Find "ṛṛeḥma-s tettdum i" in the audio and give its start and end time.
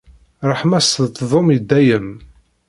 0.49-1.57